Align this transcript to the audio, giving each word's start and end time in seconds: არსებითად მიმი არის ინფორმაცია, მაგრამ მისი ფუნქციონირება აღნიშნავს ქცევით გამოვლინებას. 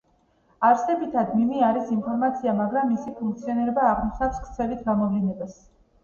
არსებითად 0.67 1.33
მიმი 1.41 1.59
არის 1.65 1.91
ინფორმაცია, 1.95 2.55
მაგრამ 2.59 2.89
მისი 2.93 3.13
ფუნქციონირება 3.19 3.83
აღნიშნავს 3.89 4.39
ქცევით 4.47 4.81
გამოვლინებას. 4.89 5.55